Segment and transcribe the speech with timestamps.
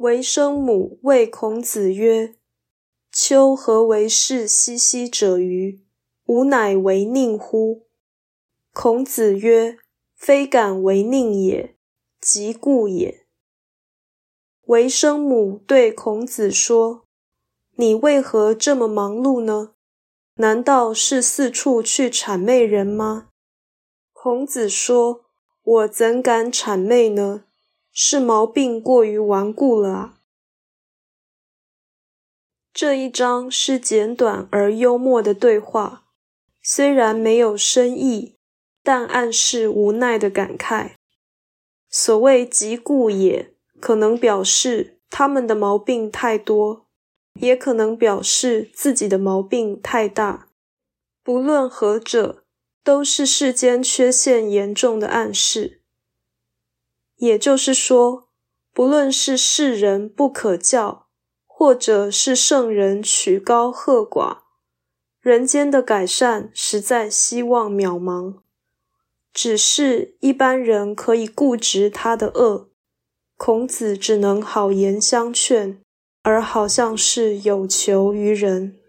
[0.00, 2.34] 为生母谓孔子曰
[3.12, 5.84] ：“丘何为是兮兮者于？
[6.24, 7.82] 吾乃为佞乎？”
[8.72, 9.76] 孔子曰
[10.16, 11.76] ：“非敢为佞也，
[12.18, 13.26] 即故也。”
[14.68, 17.04] 为生母对孔子说
[17.76, 19.74] ：“你为何这么忙碌呢？
[20.36, 23.28] 难道是四处去谄媚人吗？”
[24.14, 25.26] 孔子说
[25.62, 27.44] ：“我怎敢谄媚呢？”
[28.02, 30.14] 是毛病过于顽固了啊！
[32.72, 36.06] 这一章是简短而幽默的对话，
[36.62, 38.38] 虽然没有深意，
[38.82, 40.92] 但暗示无奈的感慨。
[41.90, 46.86] 所谓“疾故也”，可能表示他们的毛病太多，
[47.34, 50.48] 也可能表示自己的毛病太大。
[51.22, 52.44] 不论何者，
[52.82, 55.79] 都是世间缺陷严重的暗示。
[57.20, 58.28] 也就是说，
[58.72, 61.06] 不论是世人不可教，
[61.46, 64.38] 或者是圣人曲高和寡，
[65.20, 68.36] 人间的改善实在希望渺茫。
[69.34, 72.70] 只是一般人可以固执他的恶，
[73.36, 75.82] 孔子只能好言相劝，
[76.22, 78.79] 而好像是有求于人。